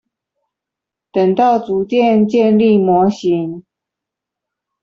[1.11, 3.63] 等到逐漸建立模型